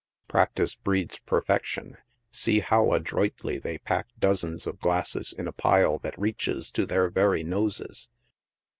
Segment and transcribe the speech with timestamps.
[0.27, 1.95] Practice breeds perfection,
[2.31, 7.07] see how adroitly they pack dozens of glasses in a pile that reaches to their
[7.11, 8.09] very noses.